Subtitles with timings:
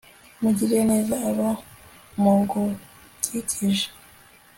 [0.41, 1.49] mugirire neza abo
[2.21, 3.87] mugukikije